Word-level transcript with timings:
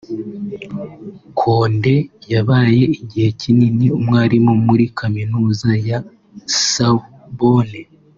Conde 1.39 1.95
wabaye 2.31 2.83
igihe 2.99 3.29
kinini 3.39 3.85
umwarimu 3.97 4.53
muri 4.67 4.85
Kaminuza 4.97 5.69
ya 5.87 5.99
Sorbonne 6.67 7.81